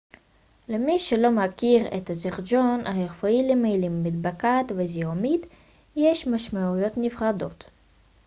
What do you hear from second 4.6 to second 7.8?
ו זיהומית יש משמעויות נפרדות